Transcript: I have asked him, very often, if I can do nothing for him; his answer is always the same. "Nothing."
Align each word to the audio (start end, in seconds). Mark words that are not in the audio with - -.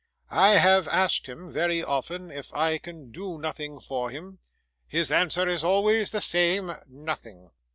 I 0.33 0.53
have 0.53 0.87
asked 0.87 1.27
him, 1.29 1.51
very 1.51 1.83
often, 1.83 2.31
if 2.31 2.51
I 2.55 2.79
can 2.79 3.11
do 3.11 3.37
nothing 3.37 3.79
for 3.79 4.09
him; 4.09 4.39
his 4.87 5.11
answer 5.11 5.47
is 5.47 5.63
always 5.63 6.09
the 6.09 6.21
same. 6.21 6.71
"Nothing." 6.87 7.51